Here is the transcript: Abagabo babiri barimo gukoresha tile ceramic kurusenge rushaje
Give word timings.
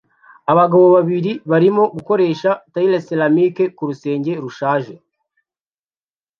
Abagabo 0.51 0.85
babiri 0.95 1.31
barimo 1.51 1.83
gukoresha 1.95 2.49
tile 2.73 2.97
ceramic 3.07 3.55
kurusenge 3.77 4.31
rushaje 4.43 4.93